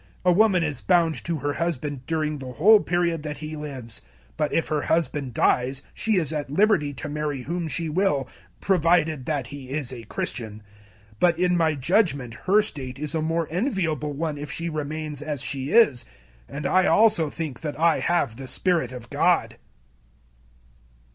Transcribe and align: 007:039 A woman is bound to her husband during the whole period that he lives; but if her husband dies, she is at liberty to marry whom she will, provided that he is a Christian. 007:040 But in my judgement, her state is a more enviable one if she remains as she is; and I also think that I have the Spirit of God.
007:039 0.25 0.31
A 0.31 0.31
woman 0.31 0.63
is 0.63 0.81
bound 0.81 1.23
to 1.25 1.35
her 1.37 1.53
husband 1.53 2.05
during 2.07 2.39
the 2.39 2.53
whole 2.53 2.79
period 2.79 3.21
that 3.21 3.37
he 3.37 3.55
lives; 3.55 4.01
but 4.35 4.51
if 4.51 4.69
her 4.69 4.81
husband 4.81 5.31
dies, 5.31 5.83
she 5.93 6.15
is 6.17 6.33
at 6.33 6.49
liberty 6.49 6.91
to 6.91 7.07
marry 7.07 7.43
whom 7.43 7.67
she 7.67 7.87
will, 7.87 8.27
provided 8.61 9.27
that 9.27 9.45
he 9.53 9.69
is 9.69 9.93
a 9.93 10.01
Christian. 10.05 10.63
007:040 11.19 11.19
But 11.19 11.37
in 11.37 11.55
my 11.55 11.75
judgement, 11.75 12.33
her 12.47 12.63
state 12.63 12.97
is 12.97 13.13
a 13.13 13.21
more 13.21 13.47
enviable 13.51 14.13
one 14.13 14.39
if 14.39 14.51
she 14.51 14.69
remains 14.69 15.21
as 15.21 15.43
she 15.43 15.69
is; 15.69 16.03
and 16.49 16.65
I 16.65 16.87
also 16.87 17.29
think 17.29 17.59
that 17.61 17.79
I 17.79 17.99
have 17.99 18.37
the 18.37 18.47
Spirit 18.47 18.91
of 18.91 19.11
God. 19.11 19.57